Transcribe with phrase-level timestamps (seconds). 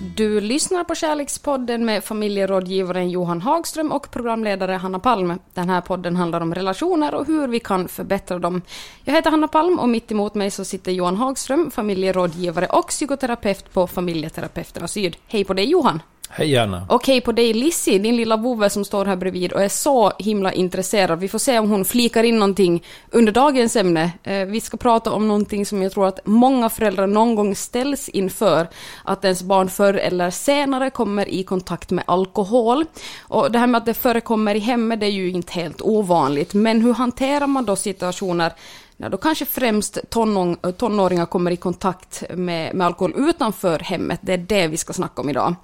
[0.00, 5.38] Du lyssnar på Kärlekspodden med familjerådgivaren Johan Hagström och programledare Hanna Palm.
[5.54, 8.62] Den här podden handlar om relationer och hur vi kan förbättra dem.
[9.04, 13.72] Jag heter Hanna Palm och mitt emot mig så sitter Johan Hagström, familjerådgivare och psykoterapeut
[13.72, 15.16] på Familjeterapeuterna Syd.
[15.26, 16.00] Hej på dig Johan!
[16.30, 16.86] Hej Anna.
[16.88, 20.12] Och hej på dig Lissi, din lilla vovve som står här bredvid och är så
[20.18, 21.20] himla intresserad.
[21.20, 24.12] Vi får se om hon flikar in någonting under dagens ämne.
[24.22, 28.08] Eh, vi ska prata om någonting som jag tror att många föräldrar någon gång ställs
[28.08, 28.68] inför.
[29.04, 32.84] Att ens barn förr eller senare kommer i kontakt med alkohol.
[33.20, 36.54] Och det här med att det förekommer i hemmet, det är ju inte helt ovanligt.
[36.54, 38.52] Men hur hanterar man då situationer
[38.96, 39.98] när då kanske främst
[40.76, 44.20] tonåringar kommer i kontakt med, med alkohol utanför hemmet.
[44.22, 45.54] Det är det vi ska snacka om idag.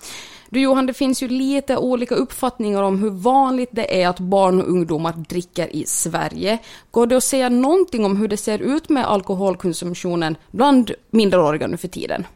[0.55, 4.61] Du Johan, det finns ju lite olika uppfattningar om hur vanligt det är att barn
[4.61, 6.59] och ungdomar dricker i Sverige.
[6.91, 11.77] Går det att säga någonting om hur det ser ut med alkoholkonsumtionen bland minderåriga nu
[11.77, 12.27] för tiden?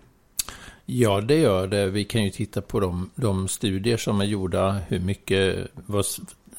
[0.87, 1.87] Ja, det gör det.
[1.87, 6.05] Vi kan ju titta på de, de studier som är gjorda, hur mycket vad,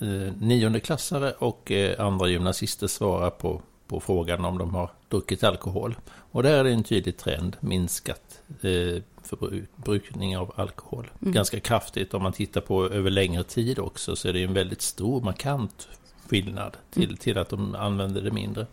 [0.01, 5.95] eh, niondeklassare och eh, andra gymnasister svarar på, på frågan om de har druckit alkohol.
[6.31, 11.11] Och där är det en tydlig trend, minskat eh, förbrukning av alkohol.
[11.21, 11.33] Mm.
[11.33, 14.81] Ganska kraftigt om man tittar på över längre tid också så är det en väldigt
[14.81, 15.87] stor markant
[16.29, 17.17] skillnad till, mm.
[17.17, 18.67] till att de använder det mindre.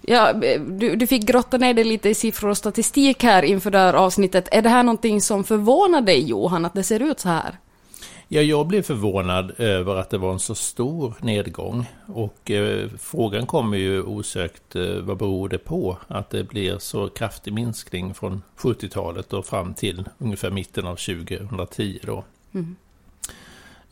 [0.00, 0.32] Ja,
[0.68, 3.94] du, du fick grotta ner dig lite i siffror och statistik här inför det här
[3.94, 4.48] avsnittet.
[4.52, 7.58] Är det här någonting som förvånar dig Johan, att det ser ut så här?
[8.28, 11.86] Ja, jag blev förvånad över att det var en så stor nedgång.
[12.06, 15.98] Och eh, frågan kommer ju osökt, eh, vad beror det på?
[16.08, 22.00] Att det blir så kraftig minskning från 70-talet och fram till ungefär mitten av 2010
[22.02, 22.24] då.
[22.54, 22.76] Mm.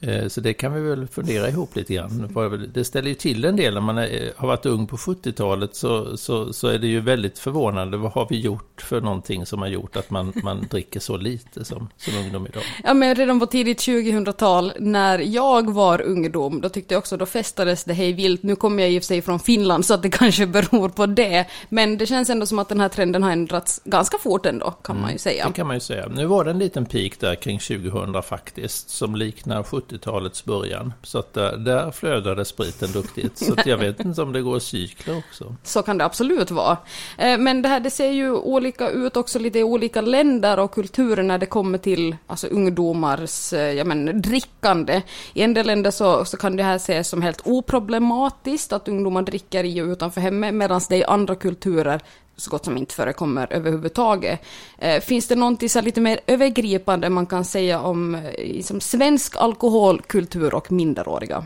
[0.06, 2.68] Eh, så det kan vi väl fundera ihop lite grann.
[2.74, 3.96] Det ställer ju till en del när man
[4.36, 7.96] har varit ung på 70-talet så, så, så är det ju väldigt förvånande.
[7.96, 11.64] Vad har vi gjort för någonting som har gjort att man, man dricker så lite
[11.64, 12.62] som, som ungdom idag?
[12.84, 17.26] Ja men redan på tidigt 2000-tal när jag var ungdom då tyckte jag också då
[17.26, 18.42] festades det hej vilt.
[18.42, 21.06] Nu kommer jag i och för sig från Finland så att det kanske beror på
[21.06, 21.46] det.
[21.68, 24.96] Men det känns ändå som att den här trenden har ändrats ganska fort ändå kan
[24.96, 25.46] mm, man ju säga.
[25.46, 26.08] Det kan man ju säga.
[26.08, 30.92] Nu var det en liten peak där kring 2000 faktiskt som liknar 70 70-talets början.
[31.02, 33.38] Så att där, där flödade spriten duktigt.
[33.38, 35.56] Så att jag vet inte om det går cykler också.
[35.62, 36.76] Så kan det absolut vara.
[37.18, 40.74] Eh, men det här det ser ju olika ut också lite i olika länder och
[40.74, 45.02] kulturer när det kommer till alltså, ungdomars eh, ja, men, drickande.
[45.34, 49.22] I en del länder så, så kan det här ses som helt oproblematiskt att ungdomar
[49.22, 52.00] dricker i och utanför hemmet medan det i andra kulturer
[52.36, 54.40] så gott som inte förekommer överhuvudtaget.
[54.78, 60.54] Eh, finns det någonting så lite mer övergripande man kan säga om liksom svensk alkoholkultur
[60.54, 61.44] och minderåriga?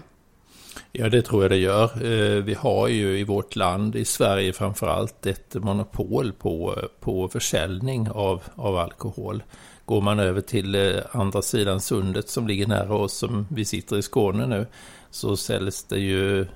[0.93, 1.84] Ja, det tror jag det gör.
[1.84, 7.28] Eh, vi har ju i vårt land, i Sverige framför allt, ett monopol på, på
[7.28, 9.43] försäljning av, av alkohol.
[9.84, 14.03] Går man över till andra sidan sundet som ligger nära oss, som vi sitter i
[14.03, 14.66] Skåne nu,
[15.10, 16.47] så säljs det ju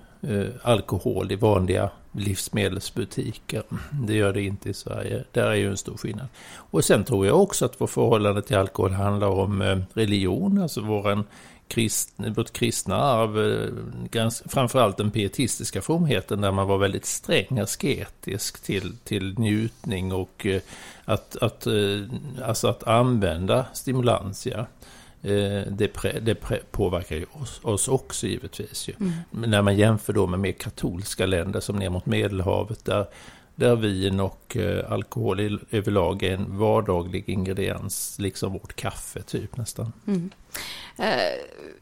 [0.62, 3.62] alkohol i vanliga livsmedelsbutiker.
[3.90, 5.24] Det gör det inte i Sverige.
[5.32, 6.26] Där är ju en stor skillnad.
[6.54, 10.80] Och sen tror jag också att vårt förhållande till alkohol handlar om eh, religion, alltså
[10.80, 11.24] våran
[11.68, 13.38] krist, vårt kristna arv,
[14.14, 20.46] eh, framförallt den pietistiska fromheten där man var väldigt sträng asketisk till, till njutning och
[20.46, 20.60] eh,
[21.04, 21.66] att, att,
[22.44, 24.56] alltså att använda stimulantia.
[24.58, 24.66] Ja
[25.68, 28.88] det, pre, det pre, påverkar ju oss, oss också givetvis.
[28.88, 28.94] Ju.
[29.00, 29.12] Mm.
[29.30, 33.06] Men när man jämför då med mer katolska länder som ner mot Medelhavet där,
[33.54, 39.56] där vin och eh, alkohol i, överlag är en vardaglig ingrediens, liksom vårt kaffe typ
[39.56, 39.92] nästan.
[40.06, 40.30] Mm.
[40.96, 41.34] Eh,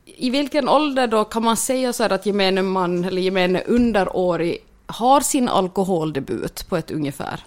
[0.05, 4.59] I vilken ålder då kan man säga så här att gemene man eller gemene underårig
[4.87, 7.41] har sin alkoholdebut på ett ungefär?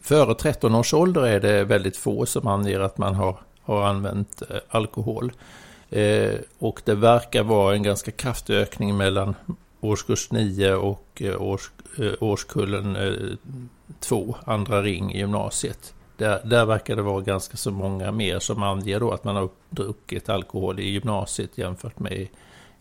[0.00, 4.42] Före 13 års ålder är det väldigt få som anger att man har har använt
[4.50, 5.32] eh, alkohol.
[5.90, 9.34] Eh, och det verkar vara en ganska kraftig ökning mellan
[9.80, 11.70] årskurs 9 och eh, års,
[12.20, 12.96] årskullen
[14.00, 15.94] 2, andra ring i gymnasiet.
[16.16, 19.48] Där, där verkar det vara ganska så många mer som anger då att man har
[19.70, 22.28] druckit alkohol i gymnasiet jämfört med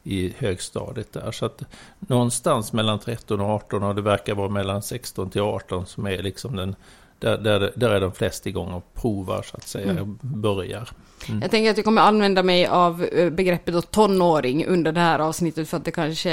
[0.04, 1.32] i högstadiet där.
[1.32, 1.64] Så att
[2.00, 6.24] någonstans mellan 13 och 18 och det verkar vara mellan 16 till 18 som är
[6.24, 6.76] liksom den
[7.20, 10.20] där, där, där är de flesta igång och provar så att säga, mm.
[10.22, 10.90] börjar.
[11.30, 11.42] Mm.
[11.42, 15.70] Jag tänker att jag kommer använda mig av eh, begreppet tonåring under det här avsnittet
[15.70, 16.32] för att det kanske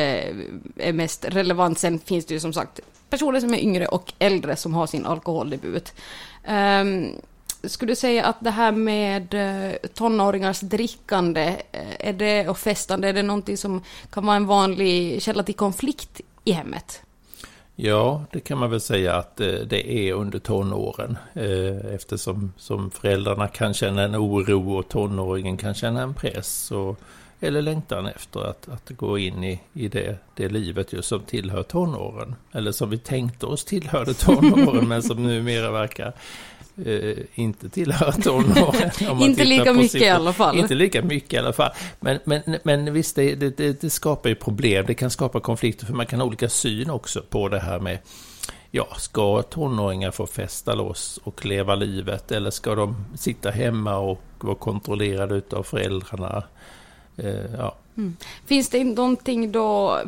[0.76, 1.79] är mest relevant.
[1.79, 2.81] Sen finns det ju som sagt
[3.11, 5.93] personer som är yngre och äldre som har sin alkoholdebut.
[6.49, 7.12] Um,
[7.64, 13.08] skulle du säga att det här med eh, tonåringars drickande eh, är det, och festande,
[13.08, 17.02] är det någonting som kan vara en vanlig källa till konflikt i hemmet?
[17.84, 21.19] Ja, det kan man väl säga att eh, det är under tonåren.
[21.94, 26.70] Eftersom som föräldrarna kan känna en oro och tonåringen kan känna en press.
[26.70, 26.99] Och,
[27.40, 31.62] eller längtan efter att, att gå in i, i det, det livet just som tillhör
[31.62, 32.34] tonåren.
[32.52, 36.12] Eller som vi tänkte oss tillhörde tonåren men som numera verkar
[36.86, 39.20] eh, inte tillhör tonåren.
[39.22, 40.06] inte lika mycket siffror.
[40.06, 40.58] i alla fall.
[40.58, 41.70] Inte lika mycket i alla fall.
[42.00, 44.84] Men, men, men visst, det, det, det, skapar ju problem.
[44.86, 47.98] Det kan skapa konflikter för man kan ha olika syn också på det här med
[48.74, 54.22] Ja, ska tonåringar få festa loss och leva livet eller ska de sitta hemma och
[54.40, 56.42] vara kontrollerade av föräldrarna?
[57.16, 57.76] Eh, ja.
[57.96, 58.16] Mm.
[58.46, 60.00] Finns det någonting då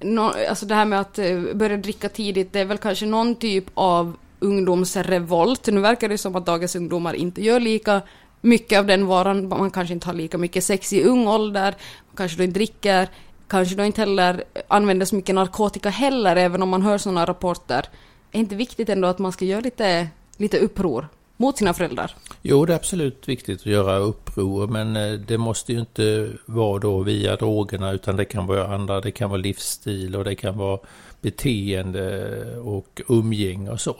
[0.00, 3.34] No, alltså det här med att eh, börja dricka tidigt, det är väl kanske någon
[3.34, 5.66] typ av ungdomsrevolt.
[5.66, 8.02] Nu verkar det som att dagens ungdomar inte gör lika
[8.40, 9.48] mycket av den varan.
[9.48, 11.74] Man kanske inte har lika mycket sex i ung ålder,
[12.06, 13.08] man kanske då inte dricker,
[13.48, 17.86] kanske då inte heller använder så mycket narkotika heller, även om man hör sådana rapporter.
[18.32, 22.16] Är inte viktigt ändå att man ska göra lite, lite uppror mot sina föräldrar?
[22.42, 26.78] Jo, det är absolut viktigt att göra uppror, men eh, det måste ju inte vara
[26.78, 30.58] då via drogerna, utan det kan vara andra, det kan vara livsstil och det kan
[30.58, 30.78] vara
[31.20, 33.96] beteende och umgänge och så.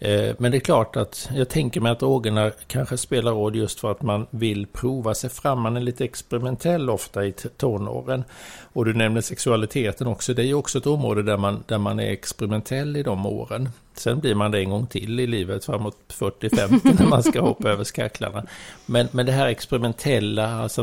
[0.00, 3.80] Eh, men det är klart att jag tänker mig att drogerna kanske spelar roll just
[3.80, 5.60] för att man vill prova sig fram.
[5.60, 8.24] Man är lite experimentell ofta i tonåren.
[8.72, 10.34] Och du nämner sexualiteten också.
[10.34, 13.68] Det är ju också ett område där man, där man är experimentell i de åren.
[13.94, 17.68] Sen blir man det en gång till i livet framåt 40-50 när man ska hoppa
[17.68, 18.46] över skacklarna.
[18.86, 20.82] Men, men det här experimentella, alltså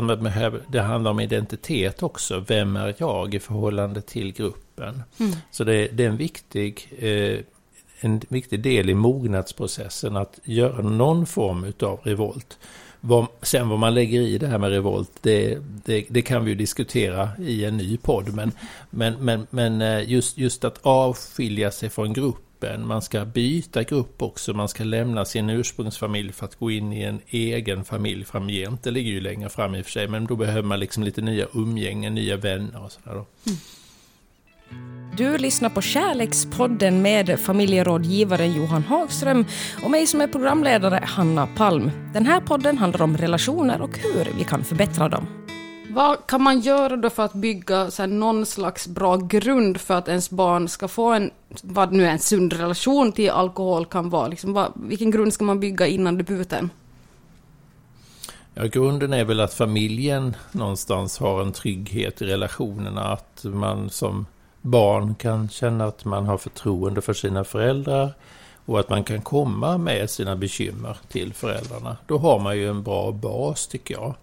[0.68, 2.44] det handlar om identitet också.
[2.48, 5.02] Vem är jag i förhållande till gruppen?
[5.20, 5.32] Mm.
[5.50, 7.38] Så det, det, är en viktig eh,
[8.00, 12.58] en viktig del i mognadsprocessen att göra någon form av revolt.
[13.00, 16.50] Vad, sen vad man lägger i det här med revolt, det, det, det, kan vi
[16.50, 18.34] ju diskutera i en ny podd.
[18.34, 18.52] Men,
[18.90, 24.22] men, men, men eh, just, just att avskilja sig från gruppen, man ska byta grupp
[24.22, 28.82] också, man ska lämna sin ursprungsfamilj för att gå in i en egen familj framgent.
[28.82, 31.20] Det ligger ju längre fram i och för sig, men då behöver man liksom lite
[31.20, 33.12] nya umgängen, nya vänner och sådär.
[33.12, 33.58] Mm.
[35.16, 39.44] Du lyssnar på Kärlekspodden med familjerådgivaren Johan Hagström
[39.84, 41.90] och mig som är programledare, Hanna Palm.
[42.12, 45.26] Den här podden handlar om relationer och hur vi kan förbättra dem.
[45.90, 49.94] Vad kan man göra då för att bygga så här, någon slags bra grund för
[49.94, 51.30] att ens barn ska få en,
[51.62, 54.28] vad nu en sund relation till alkohol kan vara?
[54.28, 56.70] Liksom, vad, vilken grund ska man bygga innan debuten?
[58.54, 63.04] Ja, grunden är väl att familjen någonstans har en trygghet i relationerna.
[63.04, 64.26] Att man som
[64.66, 68.14] barn kan känna att man har förtroende för sina föräldrar
[68.66, 71.96] och att man kan komma med sina bekymmer till föräldrarna.
[72.06, 74.14] Då har man ju en bra bas tycker jag.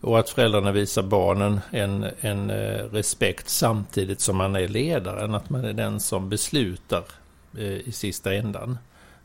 [0.00, 5.50] Och att föräldrarna visar barnen en, en eh, respekt samtidigt som man är ledaren, att
[5.50, 7.04] man är den som beslutar
[7.58, 8.78] eh, i sista ändan.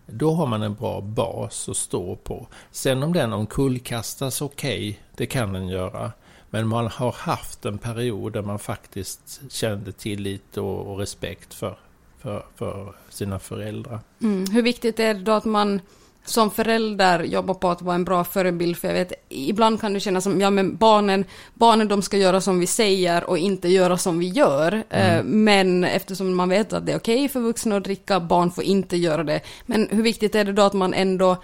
[0.05, 2.47] Då har man en bra bas att stå på.
[2.71, 6.11] Sen om den omkullkastas, okej, okay, det kan den göra.
[6.53, 11.77] Men man har haft en period där man faktiskt kände tillit och, och respekt för,
[12.21, 13.99] för, för sina föräldrar.
[14.21, 14.45] Mm.
[14.51, 15.81] Hur viktigt är det då att man
[16.25, 18.77] som förälder jobbar på att vara en bra förebild?
[18.77, 22.41] För jag vet, ibland kan det kännas som, ja men barnen, barnen de ska göra
[22.41, 24.83] som vi säger och inte göra som vi gör.
[24.89, 25.17] Mm.
[25.17, 28.51] Eh, men eftersom man vet att det är okej okay för vuxna att dricka, barn
[28.51, 29.41] får inte göra det.
[29.65, 31.37] Men hur viktigt är det då att man ändå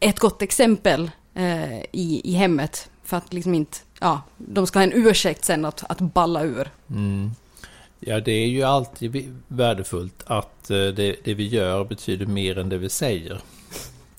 [0.00, 2.90] är ett gott exempel eh, i, i hemmet?
[3.10, 6.70] För att liksom inte ja, de ska ha en ursäkt sen att, att balla ur.
[6.90, 7.30] Mm.
[8.00, 12.68] Ja, det är ju alltid värdefullt att eh, det, det, vi gör betyder mer än
[12.68, 13.40] det vi säger.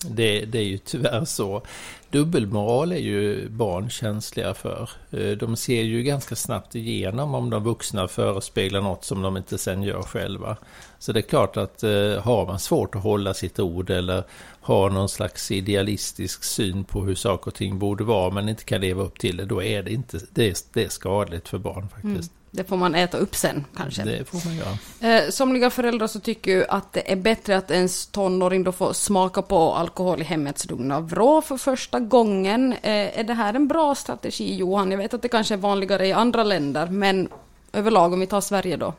[0.05, 1.61] Det, det är ju tyvärr så.
[2.09, 4.89] Dubbelmoral är ju barn känsliga för.
[5.11, 9.57] Eh, de ser ju ganska snabbt igenom om de vuxna förespeglar något som de inte
[9.57, 10.57] sen gör själva.
[10.99, 14.23] Så det är klart att eh, har man svårt att hålla sitt ord eller
[14.61, 18.81] har någon slags idealistisk syn på hur saker och ting borde vara men inte kan
[18.81, 21.89] leva upp till det, då är det inte, det är, det är skadligt för barn
[21.89, 22.31] faktiskt.
[22.31, 22.40] Mm.
[22.53, 24.03] Det får man äta upp sen kanske.
[24.03, 25.15] Det får man göra.
[25.15, 28.93] Eh, somliga föräldrar så tycker ju att det är bättre att ens tonåring då får
[28.93, 32.73] smaka på alkohol i hemmets lugna vrå för första gången.
[32.73, 34.91] Eh, är det här en bra strategi Johan?
[34.91, 37.29] Jag vet att det kanske är vanligare i andra länder, men
[37.73, 38.93] överlag om vi tar Sverige då?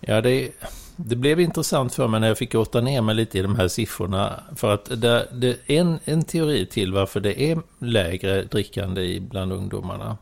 [0.00, 0.50] Ja, det,
[0.96, 3.68] det blev intressant för mig när jag fick åta ner mig lite i de här
[3.68, 4.40] siffrorna.
[4.56, 10.16] För att det, det en, en teori till varför det är lägre drickande bland ungdomarna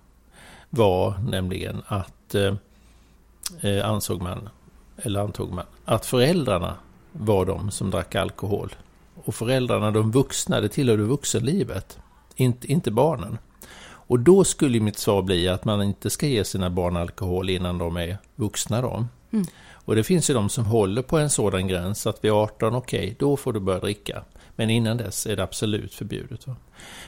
[0.71, 2.55] var nämligen att, eh,
[3.61, 4.49] eh, ansåg man,
[4.97, 6.75] eller antog man, att föräldrarna
[7.12, 8.75] var de som drack alkohol.
[9.25, 11.99] Och föräldrarna, de vuxna, det tillhörde vuxenlivet,
[12.37, 13.39] inte, inte barnen.
[14.11, 17.79] Och då skulle mitt svar bli att man inte ska ge sina barn alkohol innan
[17.79, 18.83] de är vuxna.
[18.83, 19.07] Då.
[19.31, 19.47] Mm.
[19.73, 22.99] Och det finns ju de som håller på en sådan gräns att vid 18, okej,
[22.99, 24.25] okay, då får du börja dricka.
[24.61, 26.47] Men innan dess är det absolut förbjudet.
[26.47, 26.57] Va?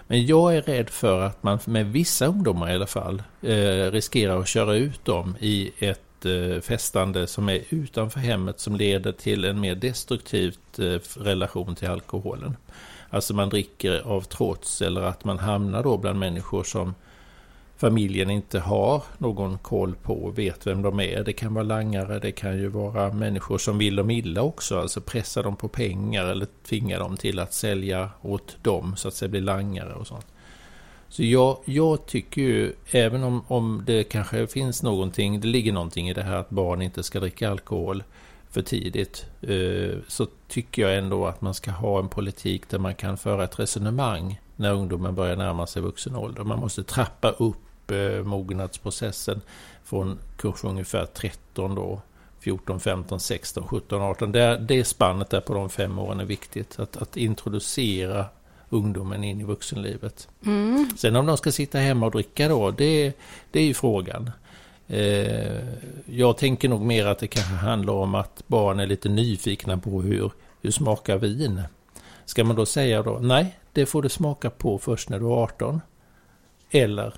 [0.06, 4.40] Men jag är rädd för att man med vissa ungdomar i alla fall eh, riskerar
[4.40, 9.44] att köra ut dem i ett eh, festande som är utanför hemmet som leder till
[9.44, 12.56] en mer destruktiv eh, relation till alkoholen.
[13.10, 16.94] Alltså man dricker av trots eller att man hamnar då bland människor som
[17.82, 21.24] familjen inte har någon koll på och vet vem de är.
[21.24, 25.00] Det kan vara langare, det kan ju vara människor som vill dem illa också, alltså
[25.00, 29.28] pressa dem på pengar eller tvinga dem till att sälja åt dem så att säga
[29.28, 30.26] bli langare och sånt.
[31.08, 36.08] Så jag, jag tycker ju, även om, om det kanske finns någonting, det ligger någonting
[36.08, 38.02] i det här att barn inte ska dricka alkohol
[38.50, 42.94] för tidigt, eh, så tycker jag ändå att man ska ha en politik där man
[42.94, 46.44] kan föra ett resonemang när ungdomen börjar närma sig vuxen ålder.
[46.44, 47.56] Man måste trappa upp
[48.24, 49.40] mognadsprocessen
[49.84, 52.02] från kurs ungefär 13 då,
[52.40, 54.32] 14, 15, 16, 17, 18.
[54.32, 56.78] Det, det spannet där på de fem åren är viktigt.
[56.78, 58.26] Att, att introducera
[58.68, 60.28] ungdomen in i vuxenlivet.
[60.46, 60.90] Mm.
[60.96, 63.12] Sen om de ska sitta hemma och dricka då, det,
[63.50, 64.30] det är ju frågan.
[64.88, 65.64] Eh,
[66.06, 70.02] jag tänker nog mer att det kanske handlar om att barn är lite nyfikna på
[70.02, 70.30] hur,
[70.60, 71.62] hur smakar vin.
[72.24, 75.42] Ska man då säga då, nej, det får du smaka på först när du är
[75.42, 75.80] 18.
[76.70, 77.14] Eller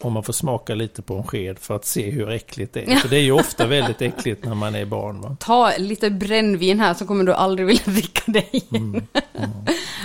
[0.00, 2.96] om man får smaka lite på en sked för att se hur äckligt det är.
[2.96, 5.20] För det är ju ofta väldigt äckligt när man är barn.
[5.20, 5.36] Va?
[5.40, 8.66] Ta lite brännvin här så kommer du aldrig vilja dricka det igen.
[8.70, 9.50] Mm, mm.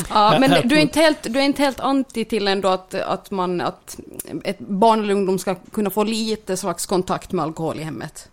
[0.09, 3.31] ja, men du är, inte helt, du är inte helt anti till ändå att, att,
[3.31, 3.99] man, att
[4.43, 8.29] ett barn eller ungdom ska kunna få lite slags kontakt med alkohol i hemmet?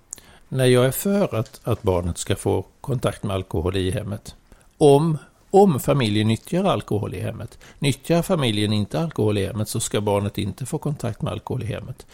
[0.49, 4.35] Nej, jag är för att, att barnet ska få kontakt med alkohol i hemmet.
[4.79, 5.19] Om
[5.53, 7.59] om familjen nyttjar alkohol i hemmet.
[7.79, 11.67] Nyttjar familjen inte alkohol i hemmet så ska barnet inte få kontakt med alkohol i
[11.67, 12.07] hemmet.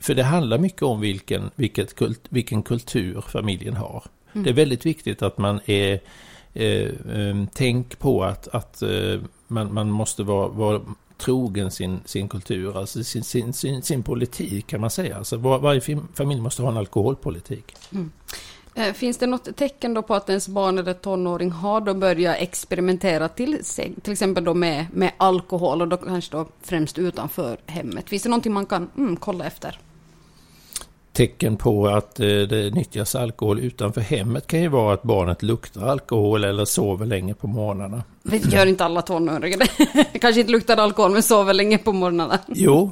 [0.00, 4.04] För det handlar mycket om vilken, vilket kult, vilken kultur familjen har.
[4.32, 4.44] Mm.
[4.44, 6.00] Det är väldigt viktigt att man är
[6.52, 10.80] eh, eh, tänk på att, att eh, man, man måste vara, vara
[11.18, 15.16] trogen sin, sin kultur, alltså sin, sin, sin, sin politik kan man säga.
[15.16, 17.76] Alltså var, varje familj måste ha en alkoholpolitik.
[17.92, 18.10] Mm.
[18.74, 22.36] Eh, finns det något tecken då på att ens barn eller tonåring har då börjat
[22.38, 23.58] experimentera till,
[24.02, 28.08] till exempel då med, med alkohol och då kanske då främst utanför hemmet?
[28.08, 29.78] Finns det någonting man kan mm, kolla efter?
[31.12, 35.86] Tecken på att eh, det nyttjas alkohol utanför hemmet kan ju vara att barnet luktar
[35.86, 38.02] alkohol eller sover länge på morgnarna.
[38.22, 39.68] Det gör inte alla tonåringar.
[40.18, 42.38] kanske inte luktar alkohol men sover länge på morgnarna.
[42.48, 42.90] Jo,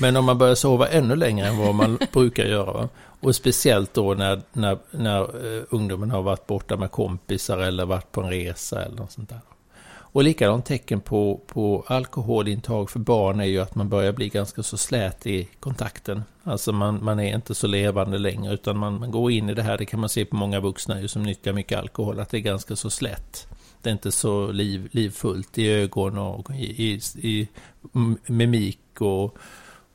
[0.00, 2.72] men om man börjar sova ännu längre än vad man brukar göra.
[2.72, 2.88] Va?
[3.20, 8.12] Och speciellt då när, när, när uh, ungdomen har varit borta med kompisar eller varit
[8.12, 9.40] på en resa eller något sånt där.
[10.12, 14.62] Och likadant tecken på, på alkoholintag för barn är ju att man börjar bli ganska
[14.62, 16.22] så slät i kontakten.
[16.44, 19.62] Alltså man, man är inte så levande längre utan man, man går in i det
[19.62, 22.36] här, det kan man se på många vuxna ju som nyttjar mycket alkohol, att det
[22.36, 23.46] är ganska så slätt.
[23.82, 27.48] Det är inte så liv, livfullt i ögon och i, i, i
[28.26, 29.38] mimik och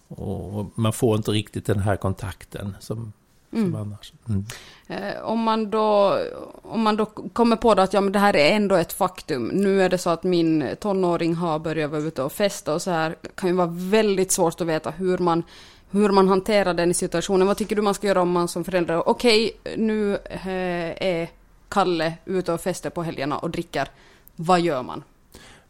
[0.08, 3.14] och man får inte riktigt den här kontakten som,
[3.50, 3.76] som mm.
[3.76, 4.14] annars.
[4.30, 4.46] Mm.
[4.88, 6.20] Eh, om, man då,
[6.62, 9.48] om man då kommer på att ja, men det här är ändå ett faktum.
[9.48, 12.92] Nu är det så att min tonåring har börjat vara ute och festa och så
[12.92, 13.16] här.
[13.36, 15.44] kan ju vara väldigt svårt att veta hur man,
[15.92, 17.48] hur man hanterar den situationen.
[17.48, 21.30] Vad tycker du man ska göra om man som förälder, okej, okay, nu eh, är
[21.70, 23.88] Kalle ute och festar på helgerna och dricker.
[24.36, 25.04] Vad gör man?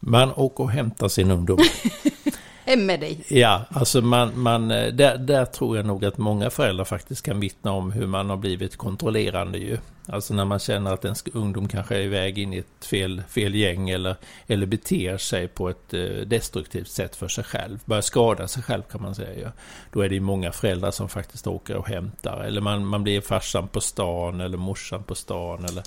[0.00, 1.58] Man åker och hämtar sin ungdom.
[2.68, 3.24] Hem med dig.
[3.28, 7.40] Ja, alltså man, man, eh, där, där tror jag nog att många föräldrar faktiskt kan
[7.40, 9.78] vittna om hur man har blivit kontrollerande ju.
[10.06, 13.54] Alltså när man känner att ens ungdom kanske är iväg in i ett fel, fel
[13.54, 17.78] gäng eller, eller beter sig på ett eh, destruktivt sätt för sig själv.
[17.84, 19.52] Börjar skada sig själv kan man säga.
[19.92, 22.44] Då är det ju många föräldrar som faktiskt åker och hämtar.
[22.44, 25.64] Eller man, man blir farsan på stan eller morsan på stan.
[25.64, 25.82] Eller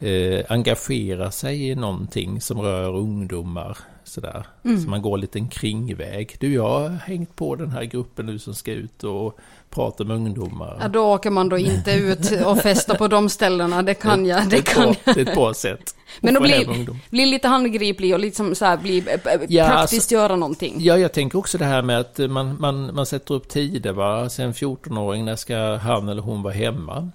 [0.00, 3.78] eh, engagerar sig i någonting som rör ungdomar.
[4.04, 4.46] Sådär.
[4.64, 4.80] Mm.
[4.80, 6.36] Så man går en liten kringväg.
[6.40, 9.38] Du, jag har hängt på den här gruppen nu som ska ut och
[9.70, 10.78] prata med ungdomar.
[10.80, 14.48] Ja, då åker man då inte ut och festar på de ställena, det kan jag.
[14.48, 15.94] Det, kan bra, det är ett bra sätt.
[16.20, 19.04] Men att bli, bli lite handgriplig och liksom så här, bli,
[19.48, 20.74] ja, praktiskt alltså, göra någonting.
[20.78, 23.92] Ja, jag tänker också det här med att man, man, man sätter upp tider.
[23.92, 24.28] Va?
[24.28, 27.10] Sen 14-åring, när ska han eller hon vara hemma?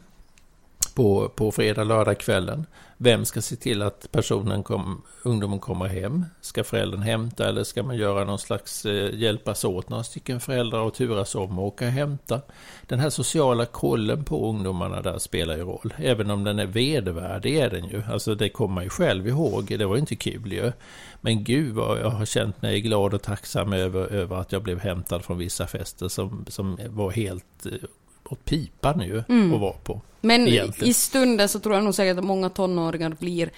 [0.96, 2.66] På, på fredag, lördag kvällen.
[3.04, 6.26] Vem ska se till att personen kom, ungdomen kommer hem?
[6.42, 10.80] Ska föräldern hämta eller ska man göra någon slags eh, hjälpas åt några stycken föräldrar
[10.80, 12.42] och turas om och åka och hämta?
[12.88, 15.94] Den här sociala kollen på ungdomarna där spelar ju roll.
[15.98, 18.04] Även om den är vedervärdig är den ju.
[18.12, 19.66] Alltså det kommer man ju själv ihåg.
[19.80, 20.72] Det var inte kul ju.
[21.22, 24.80] Men gud vad jag har känt mig glad och tacksam över, över att jag blev
[24.80, 27.72] hämtad från vissa fester som, som var helt eh,
[28.32, 29.54] åt pipan ju mm.
[29.54, 30.02] att vara på.
[30.22, 30.90] Men egentligen.
[30.90, 33.50] i stunden så tror jag nog säkert att många tonåringar blir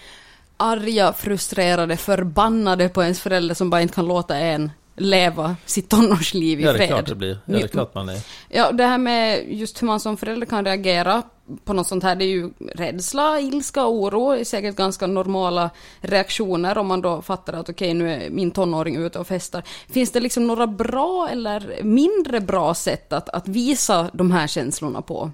[0.57, 6.59] arga, frustrerade, förbannade på ens förälder som bara inte kan låta en leva sitt tonårsliv
[6.59, 6.73] i fred.
[6.73, 7.37] Ja, det är klart det blir.
[7.45, 8.19] Ja, det är klart man är.
[8.49, 11.23] Ja, det här med just hur man som förälder kan reagera
[11.65, 15.69] på något sånt här, det är ju rädsla, ilska, oro, är säkert ganska normala
[16.01, 19.63] reaktioner om man då fattar att okej, okay, nu är min tonåring ute och festar.
[19.89, 25.01] Finns det liksom några bra eller mindre bra sätt att, att visa de här känslorna
[25.01, 25.31] på?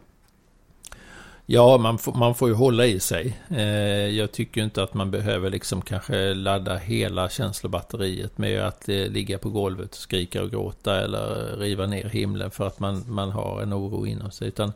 [1.51, 3.37] Ja, man får, man får ju hålla i sig.
[3.49, 8.95] Eh, jag tycker inte att man behöver liksom kanske ladda hela känslobatteriet med att eh,
[8.95, 13.31] ligga på golvet och skrika och gråta eller riva ner himlen för att man, man
[13.31, 14.47] har en oro inom sig.
[14.47, 14.73] Utan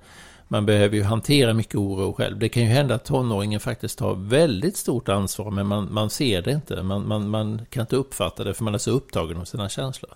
[0.53, 2.39] man behöver ju hantera mycket oro själv.
[2.39, 6.41] Det kan ju hända att tonåringen faktiskt har väldigt stort ansvar men man, man ser
[6.41, 6.83] det inte.
[6.83, 10.11] Man, man, man kan inte uppfatta det för man är så upptagen av sina känslor.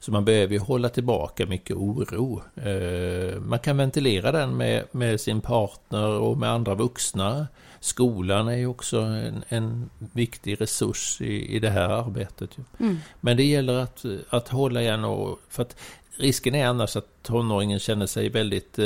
[0.00, 2.42] Så man behöver ju hålla tillbaka mycket oro.
[2.56, 7.46] Eh, man kan ventilera den med, med sin partner och med andra vuxna.
[7.80, 12.50] Skolan är ju också en, en viktig resurs i, i det här arbetet.
[12.80, 12.98] Mm.
[13.20, 15.38] Men det gäller att, att hålla igen och...
[15.48, 15.76] För att
[16.16, 18.78] risken är annars att tonåringen känner sig väldigt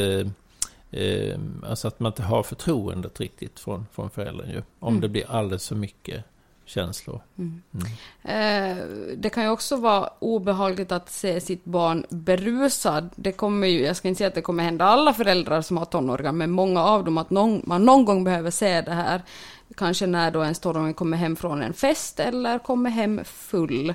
[0.97, 4.63] eh, alltså att man inte har förtroendet riktigt från, från föräldern ju.
[4.79, 5.01] Om mm.
[5.01, 6.25] det blir alldeles för mycket
[6.67, 7.21] känslor.
[7.39, 7.63] Mm.
[7.75, 8.79] Mm.
[8.79, 8.85] Eh,
[9.17, 13.11] det kan ju också vara obehagligt att se sitt barn berusad.
[13.17, 15.85] Det kommer ju, jag ska inte säga att det kommer hända alla föräldrar som har
[15.85, 19.23] tonåringar, men många av dem att någon, man någon gång behöver se det här.
[19.77, 23.95] Kanske när då en tonåring kommer hem från en fest eller kommer hem full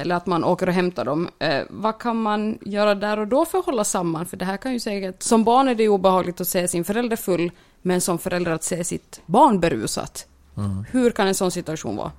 [0.00, 1.28] eller att man åker och hämtar dem.
[1.38, 4.26] Eh, vad kan man göra där och då för att hålla samman?
[4.26, 5.22] För det här kan ju säkert...
[5.22, 7.50] Som barn är det obehagligt att se sin förälder full,
[7.82, 10.26] men som förälder att se sitt barn berusat.
[10.56, 10.84] Mm.
[10.90, 12.12] Hur kan en sån situation vara?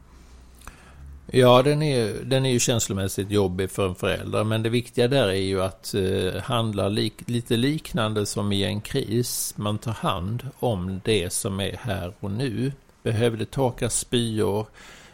[1.36, 5.28] Ja, den är, den är ju känslomässigt jobbig för en förälder, men det viktiga där
[5.28, 9.54] är ju att eh, handla lik, lite liknande som i en kris.
[9.58, 12.72] Man tar hand om det som är här och nu.
[13.04, 14.66] Behöver det torkas spyor?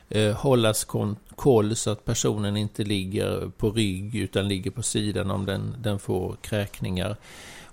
[0.09, 0.87] Eh, hållas
[1.35, 5.99] koll så att personen inte ligger på rygg utan ligger på sidan om den, den
[5.99, 7.17] får kräkningar.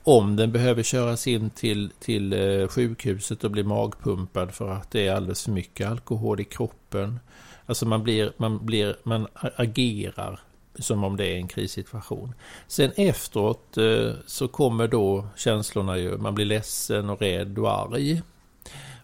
[0.03, 5.07] Om den behöver köras in till, till eh, sjukhuset och bli magpumpad för att det
[5.07, 7.21] är alldeles för mycket alkohol i kroppen.
[7.67, 10.41] Alltså man, blir, man, blir, man agerar
[10.79, 12.35] som om det är en krissituation.
[12.67, 18.23] Sen efteråt eh, så kommer då känslorna ju, man blir ledsen och rädd och arg.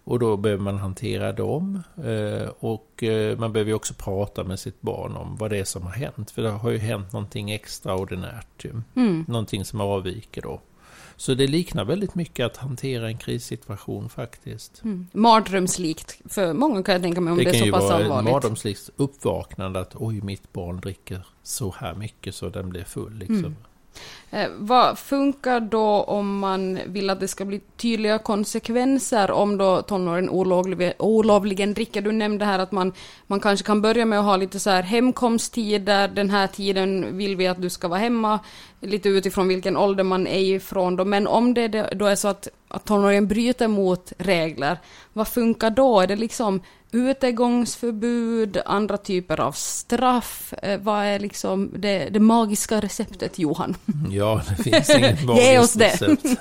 [0.05, 1.83] Och då behöver man hantera dem.
[1.97, 5.83] Eh, och eh, man behöver också prata med sitt barn om vad det är som
[5.83, 6.31] har hänt.
[6.31, 8.65] För det har ju hänt någonting extraordinärt.
[8.95, 9.25] Mm.
[9.29, 10.61] Någonting som avviker då.
[11.17, 14.83] Så det liknar väldigt mycket att hantera en krissituation faktiskt.
[14.85, 15.07] Mm.
[15.12, 16.21] Mardrömslikt.
[16.25, 18.03] För många kan jag tänka mig om det, det är så pass allvarligt.
[18.03, 22.49] Det kan ju vara mardrömslikt uppvaknande att oj, mitt barn dricker så här mycket så
[22.49, 23.15] den blir full.
[23.15, 23.37] Liksom.
[23.38, 23.57] Mm.
[24.35, 29.83] Eh, vad funkar då om man vill att det ska bli tydliga konsekvenser om då
[29.83, 32.02] tonåren olovligen, olovligen dricker?
[32.02, 32.92] Du nämnde här att man,
[33.26, 37.37] man kanske kan börja med att ha lite så här hemkomsttider, den här tiden vill
[37.37, 38.38] vi att du ska vara hemma,
[38.81, 41.05] lite utifrån vilken ålder man är ifrån då.
[41.05, 44.78] Men om det då är så att, att tonåringen bryter mot regler,
[45.12, 46.00] vad funkar då?
[46.00, 46.61] Är det liksom
[46.92, 50.55] utegångsförbud, andra typer av straff.
[50.62, 53.74] Eh, vad är liksom det, det magiska receptet, Johan?
[54.11, 55.87] Ja, det finns inget magiskt Ge oss det.
[55.87, 56.24] recept.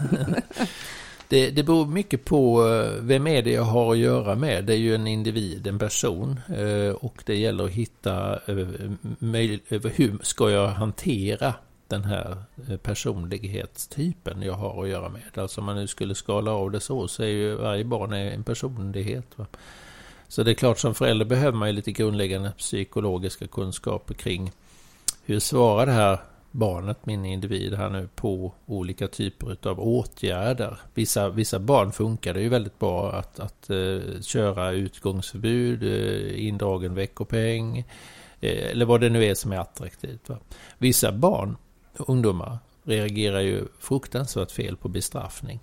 [1.27, 4.65] Det, det beror mycket på eh, vem är det jag har att göra med.
[4.65, 6.39] Det är ju en individ, en person.
[6.57, 11.53] Eh, och det gäller att hitta hur ska jag hantera
[11.87, 12.37] den här
[12.83, 15.21] personlighetstypen jag har att göra med.
[15.35, 18.43] Alltså om man nu skulle skala av det så, så är ju varje barn en
[18.43, 19.25] personlighet.
[19.35, 19.45] Va?
[20.31, 24.51] Så det är klart som förälder behöver man ju lite grundläggande psykologiska kunskaper kring
[25.25, 26.19] hur svarar det här
[26.51, 30.79] barnet, min individ här nu, på olika typer av åtgärder.
[30.93, 36.95] Vissa, vissa barn funkar det ju väldigt bra att, att uh, köra utgångsförbud, uh, indragen
[36.95, 37.85] veckopeng, uh,
[38.71, 40.29] eller vad det nu är som är attraktivt.
[40.29, 40.37] Va?
[40.77, 41.57] Vissa barn,
[41.97, 45.59] ungdomar, reagerar ju fruktansvärt fel på bestraffning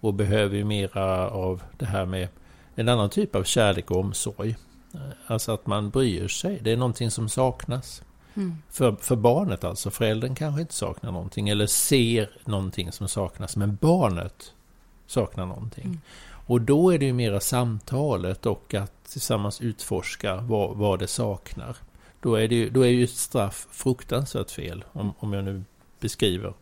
[0.00, 2.28] och behöver ju mera av det här med
[2.76, 4.56] en annan typ av kärlek och omsorg.
[4.94, 6.60] Eh, alltså att man bryr sig.
[6.62, 8.02] Det är någonting som saknas.
[8.34, 8.56] Mm.
[8.70, 9.90] För, för barnet alltså.
[9.90, 13.56] Föräldern kanske inte saknar någonting eller ser någonting som saknas.
[13.56, 14.52] Men barnet
[15.06, 15.84] saknar någonting.
[15.84, 16.00] Mm.
[16.46, 21.76] Och då är det ju mera samtalet och att tillsammans utforska vad, vad det saknar.
[22.20, 25.64] Då är, det ju, då är ju ett straff fruktansvärt fel, om, om jag nu
[26.00, 26.54] beskriver,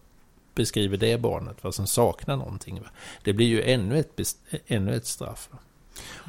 [0.55, 2.81] beskriver det barnet, vad som saknar någonting.
[3.24, 4.20] Det blir ju ännu ett,
[4.66, 5.48] ännu ett straff.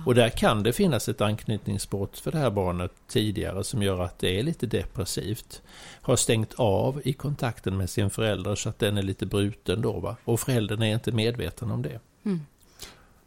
[0.06, 4.20] Och där kan det finnas ett anknytningsbrott för det här barnet tidigare som gör att
[4.20, 5.62] det är lite depressivt.
[6.02, 10.00] Har stängt av i kontakten med sin förälder så att den är lite bruten då
[10.00, 10.16] va.
[10.26, 12.00] Och föräldern är inte medveten om det.
[12.26, 12.42] Mm.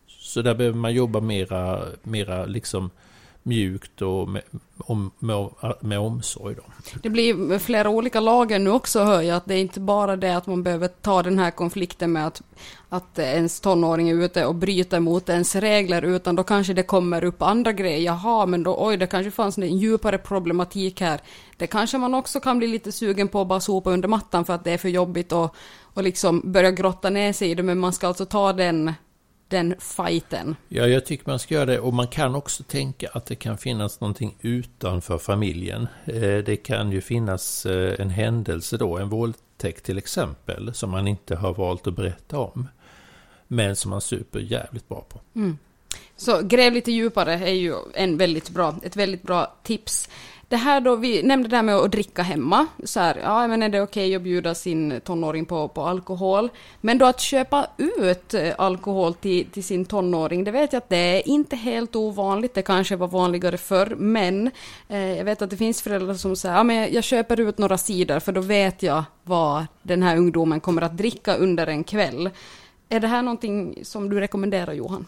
[0.07, 2.91] Så där behöver man jobba mera, mera liksom
[3.49, 4.43] mjukt och med,
[4.79, 5.49] om, med,
[5.81, 6.55] med omsorg.
[6.55, 6.63] Då.
[7.03, 10.37] Det blir flera olika lager nu också hör jag, att det är inte bara det
[10.37, 12.43] att man behöver ta den här konflikten med att,
[12.89, 17.25] att ens tonåring är ute och bryter mot ens regler, utan då kanske det kommer
[17.25, 17.99] upp andra grejer.
[17.99, 21.21] Jaha, men då, oj, det kanske fanns en djupare problematik här.
[21.57, 24.53] Det kanske man också kan bli lite sugen på att bara sopa under mattan för
[24.53, 25.55] att det är för jobbigt och,
[25.95, 28.95] och liksom börja grotta ner sig i det, men man ska alltså ta den
[29.49, 30.57] den fighten.
[30.69, 31.81] Ja, jag tycker man ska göra det.
[31.81, 35.89] Och man kan också tänka att det kan finnas någonting utanför familjen.
[36.05, 41.09] Eh, det kan ju finnas eh, en händelse då, en våldtäkt till exempel, som man
[41.09, 42.69] inte har valt att berätta om.
[43.49, 45.21] Men som man super jävligt bra på.
[45.35, 45.59] Mm.
[46.17, 50.09] Så gräv lite djupare är ju en väldigt bra, ett väldigt bra tips.
[50.49, 52.67] Det här då, vi nämnde det här med att dricka hemma.
[52.85, 56.51] Så här, ja men är det okej okay att bjuda sin tonåring på, på alkohol?
[56.81, 60.89] Men då att köpa ut eh, alkohol till, till sin tonåring, det vet jag att
[60.89, 62.55] det är inte helt ovanligt.
[62.55, 64.51] Det kanske var vanligare förr, men
[64.89, 67.79] eh, jag vet att det finns föräldrar som säger, ja men jag köper ut några
[67.79, 72.31] sidor för då vet jag vad den här ungdomen kommer att dricka under en kväll.
[72.89, 75.07] Är det här någonting som du rekommenderar Johan?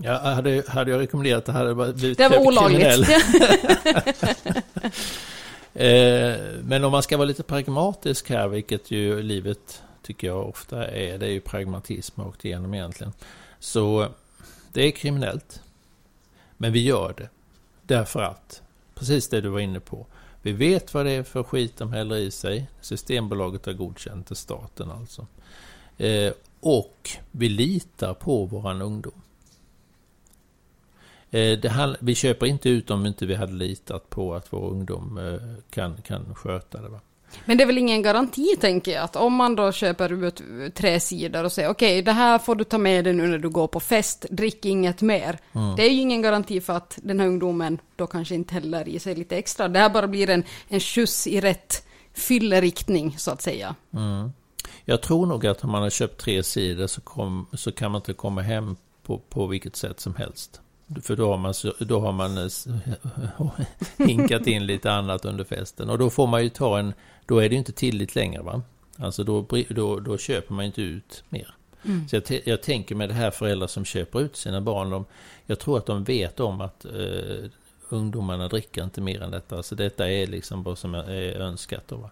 [0.00, 3.08] Ja, hade, hade jag rekommenderat det hade det blivit Det var olagligt.
[5.74, 10.86] Eh, men om man ska vara lite pragmatisk här, vilket ju livet tycker jag ofta
[10.86, 13.12] är, det är ju pragmatism rakt igenom egentligen.
[13.58, 14.08] Så
[14.72, 15.62] det är kriminellt.
[16.56, 17.28] Men vi gör det.
[17.82, 18.62] Därför att,
[18.94, 20.06] precis det du var inne på,
[20.42, 22.68] vi vet vad det är för skit de häller i sig.
[22.80, 25.26] Systembolaget har godkänt det, staten alltså.
[25.96, 29.22] Eh, och vi litar på våran ungdom.
[31.30, 35.18] Eh, det, vi köper inte ut om inte vi hade litat på att vår ungdom
[35.18, 36.88] eh, kan, kan sköta det.
[36.88, 37.00] Va?
[37.44, 40.42] Men det är väl ingen garanti, tänker jag, att om man då köper ut
[40.74, 43.38] tre sidor och säger okej, okay, det här får du ta med dig nu när
[43.38, 45.38] du går på fest, drick inget mer.
[45.52, 45.76] Mm.
[45.76, 48.98] Det är ju ingen garanti för att den här ungdomen då kanske inte heller i
[48.98, 49.68] sig lite extra.
[49.68, 53.74] Det här bara blir en, en skjuts i rätt fylleriktning, så att säga.
[53.92, 54.32] Mm.
[54.84, 57.98] Jag tror nog att om man har köpt tre sidor så, kom, så kan man
[58.00, 60.60] inte komma hem på, på vilket sätt som helst.
[61.02, 62.48] För då har man, då har man eh,
[64.06, 65.90] hinkat in lite annat under festen.
[65.90, 66.92] Och då får man ju ta en,
[67.26, 68.62] då är det ju inte tillit längre va.
[68.96, 71.54] Alltså då, då, då köper man inte ut mer.
[71.84, 72.08] Mm.
[72.08, 75.04] Så jag, jag, tänker med det här föräldrar som köper ut sina barn, de,
[75.46, 77.50] jag tror att de vet om att eh,
[77.88, 79.62] ungdomarna dricker inte mer än detta.
[79.62, 81.88] Så detta är liksom vad som är önskat.
[81.88, 82.10] Då,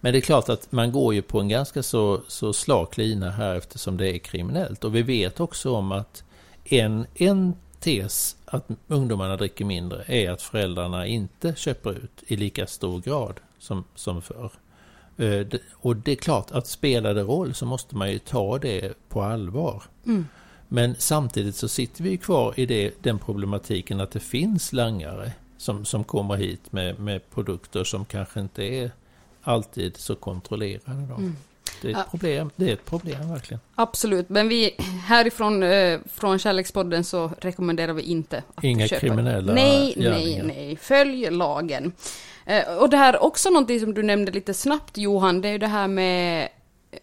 [0.00, 3.30] Men det är klart att man går ju på en ganska så, så slak lina
[3.30, 4.84] här eftersom det är kriminellt.
[4.84, 6.24] Och vi vet också om att
[6.64, 12.66] en, en tes att ungdomarna dricker mindre är att föräldrarna inte köper ut i lika
[12.66, 14.50] stor grad som, som förr.
[15.16, 18.94] Eh, och det är klart att spelar det roll så måste man ju ta det
[19.08, 19.82] på allvar.
[20.06, 20.26] Mm.
[20.68, 25.84] Men samtidigt så sitter vi kvar i det, den problematiken att det finns langare som,
[25.84, 28.90] som kommer hit med, med produkter som kanske inte är
[29.42, 31.06] alltid så kontrollerade.
[31.08, 31.14] Då.
[31.14, 31.36] Mm.
[31.82, 32.50] Det är ett, problem.
[32.56, 33.60] Det är ett problem verkligen.
[33.74, 34.74] Absolut, men vi
[35.06, 39.00] härifrån eh, från Kärlekspodden så rekommenderar vi inte att Inga köpa.
[39.00, 40.76] kriminella Nej, nej, nej.
[40.76, 41.92] Följ lagen.
[42.46, 45.58] Eh, och det här också någonting som du nämnde lite snabbt Johan, det är ju
[45.58, 46.48] det här med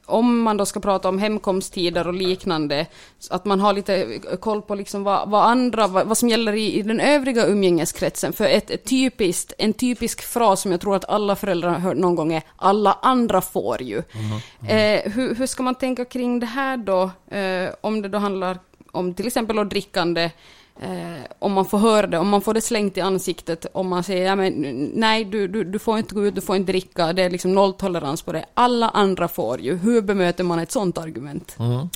[0.05, 2.85] om man då ska prata om hemkomsttider och liknande,
[3.29, 6.73] att man har lite koll på liksom vad, vad andra, vad, vad, som gäller i,
[6.73, 8.33] i, den övriga umgängeskretsen.
[8.33, 11.97] För ett, ett, typiskt, en typisk fras som jag tror att alla föräldrar har hört
[11.97, 14.03] någon gång är alla andra får ju.
[14.11, 15.05] Mm, mm.
[15.05, 17.03] Eh, hur, hur, ska man tänka kring det här då,
[17.37, 18.59] eh, om det då handlar
[18.91, 20.31] om till exempel drickande,
[20.79, 24.03] Eh, om man får höra det, om man får det slängt i ansiktet, om man
[24.03, 24.53] säger ja, men,
[24.93, 27.53] nej, du, du, du får inte gå ut, du får inte dricka, det är liksom
[27.53, 28.45] nolltolerans på det.
[28.53, 29.77] Alla andra får ju.
[29.77, 31.55] Hur bemöter man ett sånt argument?
[31.59, 31.89] Mm.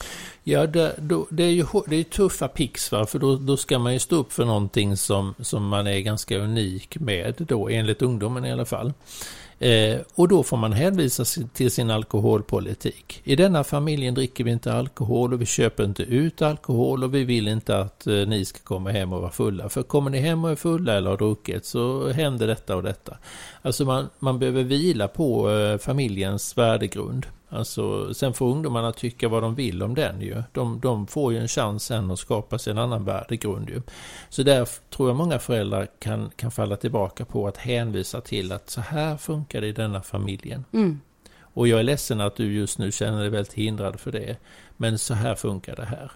[0.44, 3.06] Ja, det, då, det, är ju det är tuffa pix, va?
[3.06, 6.38] för då, då ska man ju stå upp för någonting som, som man är ganska
[6.38, 8.94] unik med, då, enligt ungdomen i alla fall.
[9.60, 13.22] Eh, och då får man hänvisa till sin alkoholpolitik.
[13.24, 17.24] I denna familjen dricker vi inte alkohol och vi köper inte ut alkohol och vi
[17.24, 19.70] vill inte att eh, ni ska komma hem och vara fulla.
[19.70, 23.18] För kommer ni hem och är fulla eller har druckit så händer detta och detta.
[23.62, 27.26] Alltså man, man behöver vila på eh, familjens värdegrund.
[27.50, 30.44] Alltså, sen får ungdomarna tycka vad de vill om den ju.
[30.52, 33.82] De, de får ju en chans sen att skapa sig en annan värdegrund ju.
[34.30, 38.70] Så där tror jag många föräldrar kan, kan falla tillbaka på att hänvisa till att
[38.70, 40.66] så här funkar det i denna familjen.
[40.74, 41.00] Mm.
[41.60, 44.38] Och jag är ledsen att du just nu känner dig väldigt hindrad för det.
[44.78, 46.12] Men så här funkar det här.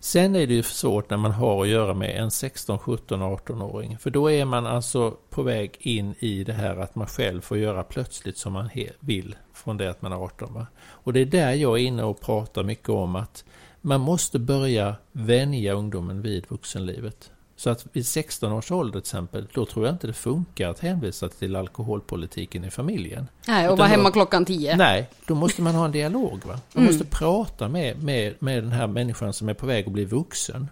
[0.00, 3.98] Sen är det ju svårt när man har att göra med en 16, 17, 18-åring.
[3.98, 7.58] För då är man alltså på väg in i det här att man själv får
[7.58, 8.68] göra plötsligt som man
[9.00, 10.54] vill från det att man är 18.
[10.54, 10.66] Va?
[10.84, 13.44] Och det är där jag är inne och pratar mycket om att
[13.80, 17.30] man måste börja vänja ungdomen vid vuxenlivet.
[17.62, 20.78] Så att vid 16 års ålder till exempel, då tror jag inte det funkar att
[20.78, 23.28] hänvisa till alkoholpolitiken i familjen.
[23.46, 24.76] Nej, och vara hemma klockan 10.
[24.76, 26.44] Nej, då måste man ha en dialog.
[26.46, 26.60] Va?
[26.72, 26.94] Man mm.
[26.94, 30.68] måste prata med, med, med den här människan som är på väg att bli vuxen.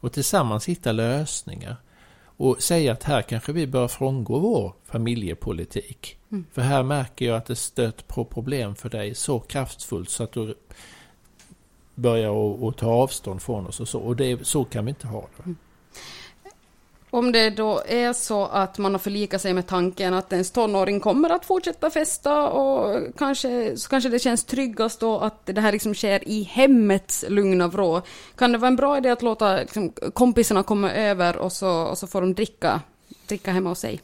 [0.00, 1.76] Och tillsammans hitta lösningar.
[2.22, 6.16] Och säga att här kanske vi bör frångå vår familjepolitik.
[6.30, 6.44] Mm.
[6.52, 10.32] För här märker jag att det stött på problem för dig så kraftfullt så att
[10.32, 10.54] du
[11.94, 14.00] börjar att ta avstånd från oss och så.
[14.00, 15.54] Och det, så kan vi inte ha det.
[17.10, 21.00] Om det då är så att man har förlikat sig med tanken att ens tonåring
[21.00, 25.72] kommer att fortsätta festa och kanske, så kanske det känns tryggast då att det här
[25.72, 28.02] liksom sker i hemmets lugna vrå.
[28.36, 31.98] Kan det vara en bra idé att låta liksom, kompisarna komma över och så, och
[31.98, 32.80] så får de dricka,
[33.26, 34.00] dricka hemma hos sig?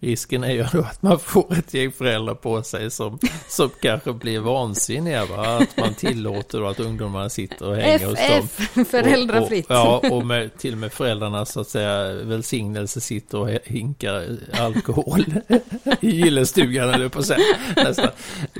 [0.00, 4.12] Risken är ju då att man får ett gäng föräldrar på sig som, som kanske
[4.12, 5.26] blir vansinniga.
[5.26, 5.56] Va?
[5.56, 8.38] Att man tillåter då att ungdomarna sitter och hänger hos dem.
[8.44, 9.66] FF, föräldrafritt.
[9.66, 13.48] Och, och, ja, och med, till och med föräldrarnas så att säga, välsignelse sitter och
[13.64, 15.24] hinkar alkohol
[16.00, 17.38] i gillestugan eller på sig.
[17.76, 18.10] Nästan.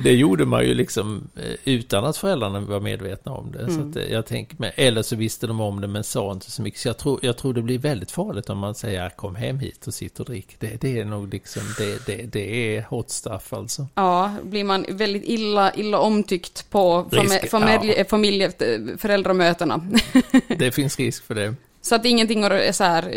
[0.04, 3.62] Det gjorde man ju liksom eh, utan att föräldrarna var medvetna om det.
[3.62, 3.92] Mm.
[3.92, 6.62] Så eh, jag tänker med, eller så visste de om det men sa inte så
[6.62, 6.80] mycket.
[6.80, 9.86] Så jag tror, jag tror det blir väldigt farligt om man säger kom hem hit
[9.86, 10.56] och sitt och drick.
[10.58, 13.86] Det, det är nog liksom, det, det, det är hot stuff alltså.
[13.94, 18.04] Ja, blir man väldigt illa, illa omtyckt på familj, familj, ja.
[18.04, 18.52] familje,
[18.98, 19.88] föräldramötena.
[20.58, 21.54] det finns risk för det.
[21.80, 23.08] Så att ingenting är så här,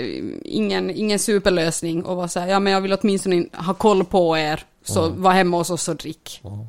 [0.44, 4.38] ingen, ingen superlösning och vara så här, ja men jag vill åtminstone ha koll på
[4.38, 5.22] er, så mm.
[5.22, 6.42] var hemma hos oss och drick.
[6.44, 6.66] Mm.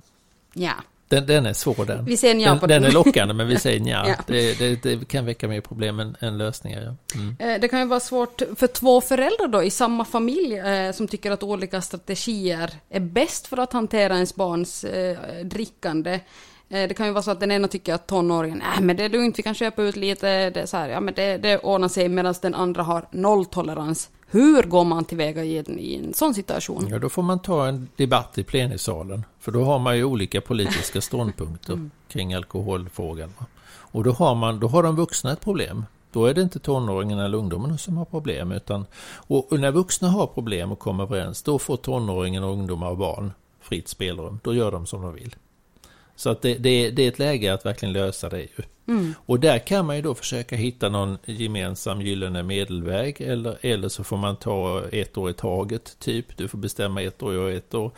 [0.52, 0.72] Ja.
[1.10, 2.04] Den, den är svår den.
[2.04, 2.82] Vi säger den, på den.
[2.82, 4.04] Den är lockande men vi säger nja.
[4.08, 4.14] ja.
[4.26, 6.82] det, det, det, kan väcka mer problem än, än lösningar.
[6.82, 7.18] Ja.
[7.20, 7.36] Mm.
[7.38, 11.08] Eh, det kan ju vara svårt för två föräldrar då i samma familj eh, som
[11.08, 16.20] tycker att olika strategier är bäst för att hantera ens barns eh, drickande.
[16.68, 19.04] Eh, det kan ju vara så att den ena tycker att tonåringen, nej men det
[19.04, 21.88] är lugnt, vi kan köpa ut lite, det, så här, ja, men det, det ordnar
[21.88, 24.10] sig, medan den andra har nolltolerans.
[24.30, 26.88] Hur går man tillväga i en, i en sån situation?
[26.90, 29.24] Ja, då får man ta en debatt i plenisalen.
[29.38, 31.90] För då har man ju olika politiska ståndpunkter mm.
[32.08, 33.32] kring alkoholfrågan.
[33.70, 35.84] Och då har, man, då har de vuxna ett problem.
[36.12, 38.52] Då är det inte tonåringen eller ungdomen som har problem.
[38.52, 42.98] Utan, och när vuxna har problem och kommer överens, då får tonåringen, och ungdomar och
[42.98, 44.40] barn fritt spelrum.
[44.42, 45.36] Då gör de som de vill.
[46.20, 48.40] Så att det, det, det, är ett läge att verkligen lösa det.
[48.40, 48.64] Ju.
[48.88, 49.14] Mm.
[49.26, 54.04] Och där kan man ju då försöka hitta någon gemensam gyllene medelväg eller, eller så
[54.04, 56.36] får man ta ett år i taget, typ.
[56.36, 57.90] Du får bestämma ett år och ett år.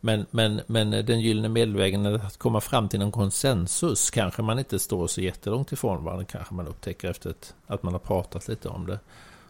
[0.00, 4.58] Men, men, men den gyllene medelvägen är att komma fram till någon konsensus kanske man
[4.58, 8.48] inte står så jättelångt ifrån varandra, kanske man upptäcker efter ett, att man har pratat
[8.48, 8.98] lite om det.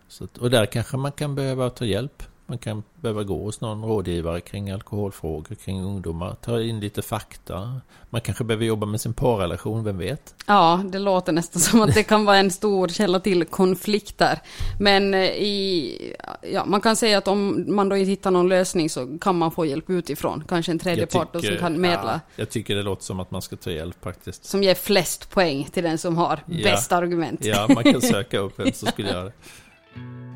[0.08, 3.82] Så, och där kanske man kan behöva ta hjälp man kan behöva gå hos någon
[3.82, 7.80] rådgivare kring alkoholfrågor, kring ungdomar, ta in lite fakta.
[8.11, 10.35] Man kanske behöver jobba med sin parrelation, vem vet?
[10.46, 14.40] Ja, det låter nästan som att det kan vara en stor källa till konflikter.
[14.80, 16.16] Men eh, i,
[16.52, 19.50] ja, man kan säga att om man då inte hittar någon lösning så kan man
[19.50, 20.44] få hjälp utifrån.
[20.48, 22.12] Kanske en tredje tycker, part som kan medla.
[22.12, 24.44] Ja, jag tycker det låter som att man ska ta hjälp faktiskt.
[24.44, 27.44] Som ger flest poäng till den som har ja, bäst argument.
[27.44, 29.32] Ja, man kan söka upp vem som skulle göra det.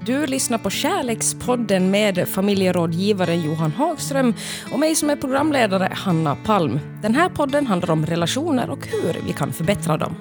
[0.06, 4.34] Du lyssnar på Kärlekspodden med familjerådgivaren Johan Hagström
[4.72, 6.80] och mig som är programledare, Hanna Palm.
[7.02, 10.14] Den här podden handlar om relationer och hur vi kan förbättra dem.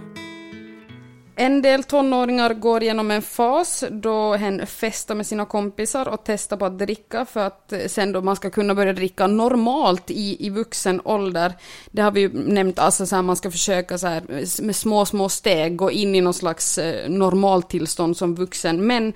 [1.35, 6.57] En del tonåringar går igenom en fas då hen festar med sina kompisar och testar
[6.57, 10.49] på att dricka för att sen då man ska kunna börja dricka normalt i, i
[10.49, 11.53] vuxen ålder.
[11.91, 14.23] Det har vi ju nämnt, alltså så här, man ska försöka så här,
[14.61, 18.87] med små, små steg gå in i någon slags eh, normaltillstånd som vuxen.
[18.87, 19.13] Men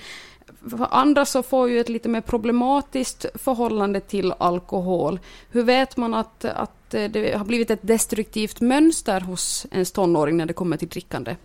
[0.89, 5.19] andra så får ju ett lite mer problematiskt förhållande till alkohol.
[5.49, 10.45] Hur vet man att, att det har blivit ett destruktivt mönster hos ens tonåring när
[10.45, 11.35] det kommer till drickande?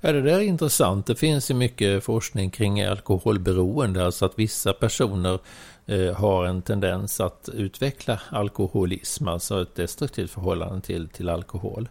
[0.00, 1.06] Ja, det där är intressant.
[1.06, 5.38] Det finns ju mycket forskning kring alkoholberoende, alltså att vissa personer
[5.86, 11.88] eh, har en tendens att utveckla alkoholism, alltså ett destruktivt förhållande till, till alkohol.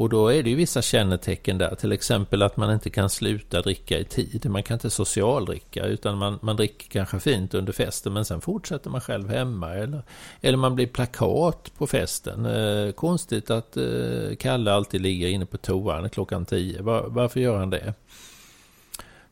[0.00, 3.62] Och då är det ju vissa kännetecken där, till exempel att man inte kan sluta
[3.62, 4.46] dricka i tid.
[4.50, 8.90] Man kan inte socialdricka utan man, man dricker kanske fint under festen men sen fortsätter
[8.90, 9.74] man själv hemma.
[9.74, 10.02] Eller,
[10.40, 12.46] eller man blir plakat på festen.
[12.46, 16.82] Eh, konstigt att eh, Kalle alltid ligger inne på toan klockan tio.
[16.82, 17.94] Var, varför gör han det?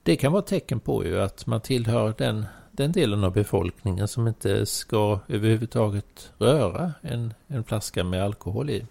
[0.03, 4.29] Det kan vara tecken på ju att man tillhör den, den delen av befolkningen som
[4.29, 8.87] inte ska överhuvudtaget röra en, en flaska med alkohol i.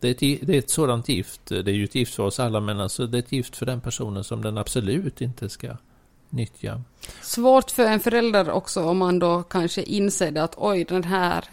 [0.00, 2.40] Det är, ett, det är ett sådant gift, det är ju ett gift för oss
[2.40, 5.76] alla, men alltså det är ett gift för den personen som den absolut inte ska
[6.30, 6.82] nyttja.
[7.22, 11.44] Svårt för en förälder också om man då kanske inser att oj, den här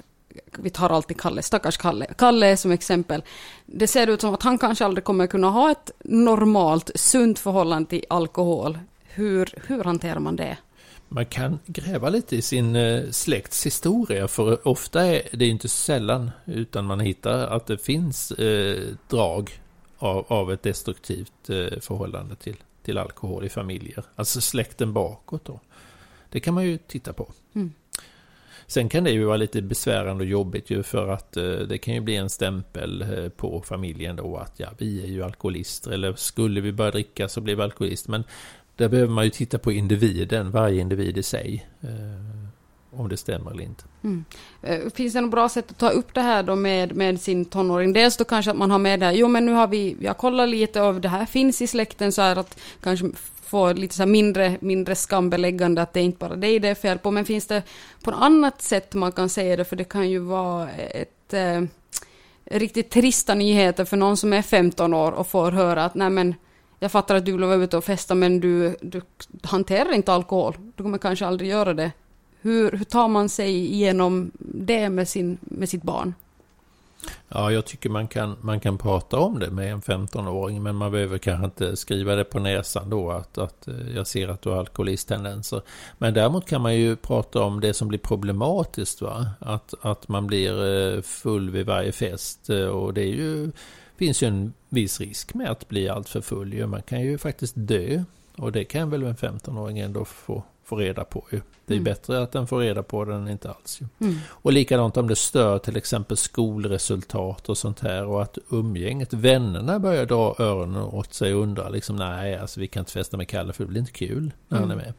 [0.58, 2.06] vi tar alltid Kalle, stackars Kalle.
[2.18, 3.24] Kalle som exempel.
[3.66, 7.90] Det ser ut som att han kanske aldrig kommer kunna ha ett normalt, sunt förhållande
[7.90, 8.80] till alkohol.
[9.04, 10.58] Hur, hur hanterar man det?
[11.14, 16.32] Man kan gräva lite i sin eh, släkts historia för ofta är det inte sällan
[16.46, 19.52] utan man hittar att det finns eh, drag
[19.98, 24.04] av, av ett destruktivt eh, förhållande till, till alkohol i familjer.
[24.16, 25.60] Alltså släkten bakåt då.
[26.30, 27.32] Det kan man ju titta på.
[27.56, 27.74] Mm.
[28.68, 31.94] Sen kan det ju vara lite besvärande och jobbigt ju för att eh, det kan
[31.94, 33.06] ju bli en stämpel
[33.38, 37.42] på familjen då att ja, vi är ju alkoholister eller skulle vi börja dricka så
[37.42, 38.12] blir vi alkoholister.
[38.12, 38.24] Men
[38.76, 41.68] där behöver man ju titta på individen, varje individ i sig.
[41.82, 42.24] Eh,
[42.96, 43.84] om det stämmer eller inte.
[44.04, 44.26] Mm.
[44.62, 47.46] Eh, finns det något bra sätt att ta upp det här då med, med sin
[47.46, 47.94] tonåring?
[47.94, 50.18] Dels då kanske att man har med det här, jo men nu har vi, jag
[50.18, 54.06] kollar lite av det här finns i släkten så här att kanske få lite så
[54.06, 57.48] mindre, mindre skambeläggande att det är inte bara dig det är fel på, men finns
[57.48, 57.64] det
[58.04, 59.66] på något annat sätt man kan säga det?
[59.66, 61.62] För det kan ju vara ett eh,
[62.46, 66.36] riktigt trista nyheter för någon som är 15 år och får höra att nej men
[66.84, 69.02] jag fattar att du vill vara ute och festa men du, du
[69.42, 70.56] hanterar inte alkohol.
[70.76, 71.92] Du kommer kanske aldrig göra det.
[72.42, 76.14] Hur, hur tar man sig igenom det med, sin, med sitt barn?
[77.28, 80.92] Ja, jag tycker man kan, man kan prata om det med en 15-åring, men man
[80.92, 84.50] behöver kanske inte skriva det på näsan då, att, att eh, jag ser att du
[84.50, 85.62] har alkoholisttendenser.
[85.98, 89.28] Men däremot kan man ju prata om det som blir problematiskt, va?
[89.40, 90.52] Att, att man blir
[90.96, 93.52] eh, full vid varje fest, eh, och det är ju
[93.98, 96.68] finns ju en viss risk med att bli alltför full.
[96.68, 98.04] Man kan ju faktiskt dö.
[98.38, 101.26] Och det kan väl en 15-åring ändå få, få reda på.
[101.32, 101.42] Ju.
[101.66, 101.84] Det är mm.
[101.84, 103.82] bättre att den får reda på det än inte alls.
[103.82, 103.88] Ju.
[104.08, 104.20] Mm.
[104.28, 108.06] Och likadant om det stör till exempel skolresultat och sånt här.
[108.06, 112.68] Och att umgänget, vännerna börjar dra öronen åt sig och undra liksom nej, alltså vi
[112.68, 114.70] kan inte festa med Kalle för det blir inte kul när mm.
[114.70, 114.94] han är med.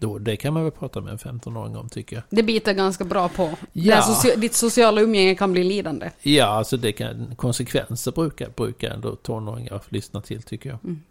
[0.00, 2.22] Då, det kan man väl prata med en 15-åring om tycker jag.
[2.30, 3.50] Det biter ganska bra på.
[3.72, 4.02] Ja.
[4.02, 6.10] Socia ditt sociala umgänge kan bli lidande.
[6.22, 10.78] Ja, alltså det kan, konsekvenser brukar, brukar ändå tonåringar lyssna till tycker jag.
[10.84, 11.02] Mm.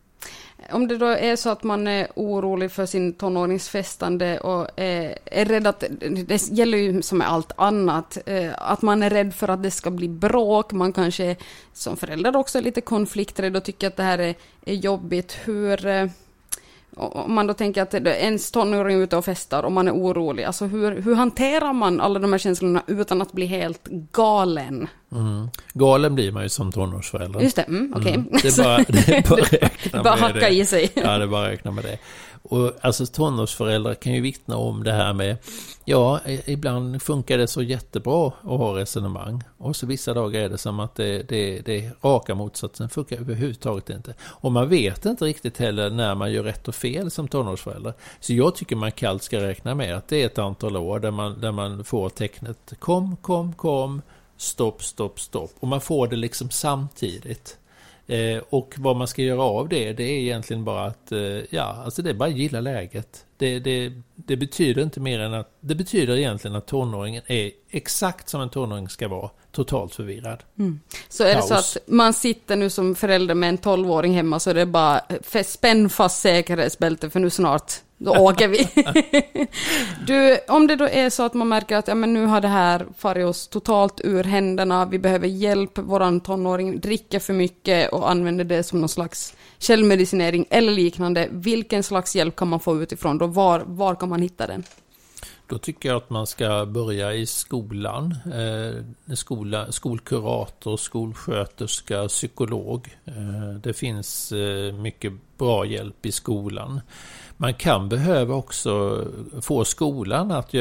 [0.72, 5.46] Om det då är så att man är orolig för sin tonåringsfestande och är, är
[5.46, 5.84] rädd att,
[6.28, 9.72] det gäller ju som med allt annat, eh, att man är rädd för att det
[9.72, 11.36] ska bli bråk, man kanske
[11.74, 15.38] som förälder också är lite konflikträdd och tycker att det här är, är jobbigt.
[15.44, 16.08] Hur eh,
[16.96, 20.44] om man då tänker att ens tonåring är ute och festar och man är orolig,
[20.44, 24.88] alltså hur, hur hanterar man alla de här känslorna utan att bli helt galen?
[25.12, 25.50] Mm.
[25.74, 27.40] Galen blir man ju som tonårsförälder.
[27.40, 28.02] Just det, mm, okej.
[28.02, 28.14] Okay.
[28.14, 28.40] Mm.
[28.42, 30.50] Det är bara, det är bara räkna bara hacka det.
[30.50, 30.92] i sig.
[30.94, 31.98] Ja, det är bara räkna med det.
[32.42, 35.38] Och alltså tonårsföräldrar kan ju vittna om det här med,
[35.86, 39.44] ja, ibland funkar det så jättebra att ha resonemang.
[39.58, 43.18] Och så vissa dagar är det som att det, det, det är raka motsatsen, funkar
[43.18, 44.14] överhuvudtaget inte.
[44.22, 47.94] Och man vet inte riktigt heller när man gör rätt och fel som tonårsförälder.
[48.20, 51.12] Så jag tycker man kallt ska räkna med att det är ett antal år där
[51.12, 54.02] man, där man får tecknet kom, kom, kom,
[54.38, 55.52] stopp, stopp, stopp.
[55.60, 57.59] Och man får det liksom samtidigt.
[58.10, 61.20] Eh, och vad man ska göra av det, det är egentligen bara att, eh,
[61.50, 63.26] ja, alltså det är bara att gilla läget.
[63.38, 68.30] Det, det, det, betyder inte mer än att, det betyder egentligen att tonåringen är exakt
[68.30, 70.44] som en tonåring ska vara, totalt förvirrad.
[70.60, 70.80] Mm.
[71.10, 71.50] Så är Kaos.
[71.50, 74.66] det så att man sitter nu som förälder med en tolvåring hemma så är det
[74.66, 75.02] bara
[75.46, 78.68] spänn fast säkerhetsbälte för nu snart då åker vi.
[80.08, 82.48] du, om det då är så att man märker att ja, men nu har det
[82.48, 88.10] här farit oss totalt ur händerna, vi behöver hjälp, våran tonåring dricker för mycket och
[88.10, 91.28] använder det som någon slags källmedicinering eller liknande.
[91.32, 93.28] Vilken slags hjälp kan man få utifrån då?
[93.28, 94.64] Var, var kan man hitta den?
[95.50, 98.16] Då tycker jag att man ska börja i skolan.
[98.26, 102.98] Eh, skola, skolkurator, skolsköterska, psykolog.
[103.06, 106.82] Eh, det finns eh, mycket bra hjälp i skolan.
[107.42, 109.06] Man kan behöva också
[109.42, 110.52] få skolan att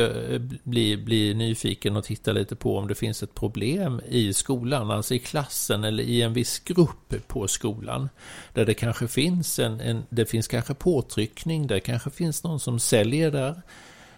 [0.64, 5.14] bli, bli nyfiken och titta lite på om det finns ett problem i skolan, alltså
[5.14, 8.08] i klassen eller i en viss grupp på skolan.
[8.52, 12.78] Där det kanske finns en, en det finns kanske påtryckning, det kanske finns någon som
[12.78, 13.62] säljer där.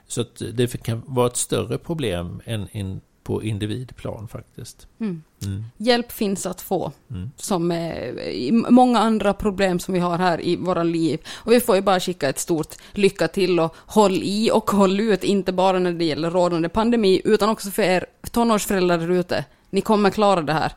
[0.07, 4.87] Så att det kan vara ett större problem än, än på individplan faktiskt.
[5.01, 5.23] Mm.
[5.45, 5.65] Mm.
[5.77, 7.31] Hjälp finns att få, mm.
[7.37, 11.21] som i många andra problem som vi har här i våra liv.
[11.31, 15.01] Och vi får ju bara skicka ett stort lycka till och håll i och håll
[15.01, 19.45] ut, inte bara när det gäller rådande pandemi, utan också för er tonårsföräldrar där ute.
[19.71, 20.73] Ni kommer klara det här.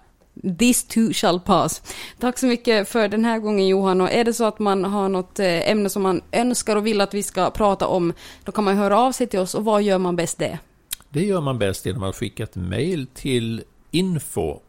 [0.59, 1.81] This too shall pass.
[2.19, 4.01] Tack så mycket för den här gången Johan.
[4.01, 7.01] Och är det så att man har något eh, ämne som man önskar och vill
[7.01, 8.13] att vi ska prata om,
[8.43, 9.55] då kan man höra av sig till oss.
[9.55, 10.59] Och vad gör man bäst det?
[11.13, 14.59] Det gör man bäst genom att skicka ett mejl till info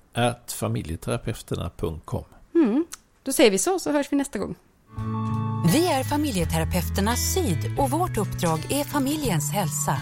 [0.46, 2.24] familjeterapeuterna.com.
[2.54, 2.84] Mm.
[3.22, 4.54] Då säger vi så, så hörs vi nästa gång.
[5.72, 9.96] Vi är familjeterapeuterna Syd och vårt uppdrag är familjens hälsa.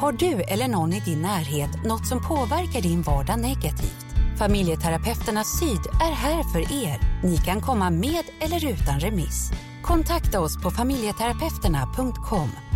[0.00, 4.06] Har du eller någon i din närhet något som påverkar din vardag negativt?
[4.38, 7.22] Familjeterapeuterna Syd är här för er.
[7.22, 9.50] Ni kan komma med eller utan remiss.
[9.82, 12.67] Kontakta oss på familjeterapeuterna.com